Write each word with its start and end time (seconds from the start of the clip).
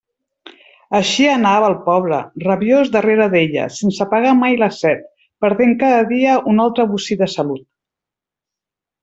Així 0.99 1.25
anava 1.33 1.67
el 1.71 1.75
pobre, 1.83 2.21
rabiós 2.45 2.89
darrere 2.95 3.27
d'ella, 3.35 3.67
sense 3.75 4.03
apagar 4.07 4.33
mai 4.41 4.57
la 4.63 4.71
set, 4.79 5.05
perdent 5.47 5.77
cada 5.85 6.01
dia 6.15 6.39
un 6.55 6.65
altre 6.67 6.89
bocí 6.95 7.21
de 7.23 7.31
salut. 7.37 7.67